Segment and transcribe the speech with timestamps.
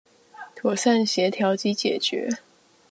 [0.55, 2.39] 妥善協調及解決